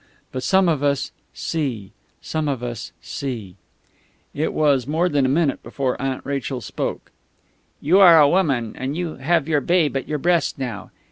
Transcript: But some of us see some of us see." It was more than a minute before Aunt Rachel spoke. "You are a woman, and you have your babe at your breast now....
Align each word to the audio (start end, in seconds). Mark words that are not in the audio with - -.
But 0.31 0.41
some 0.41 0.67
of 0.67 0.81
us 0.81 1.11
see 1.31 1.91
some 2.23 2.47
of 2.47 2.63
us 2.63 2.91
see." 3.03 3.55
It 4.33 4.51
was 4.51 4.87
more 4.87 5.07
than 5.07 5.27
a 5.27 5.29
minute 5.29 5.61
before 5.61 6.01
Aunt 6.01 6.25
Rachel 6.25 6.59
spoke. 6.59 7.11
"You 7.79 7.99
are 7.99 8.19
a 8.19 8.27
woman, 8.27 8.73
and 8.75 8.97
you 8.97 9.17
have 9.17 9.47
your 9.47 9.61
babe 9.61 9.95
at 9.95 10.07
your 10.07 10.17
breast 10.17 10.57
now.... 10.57 10.89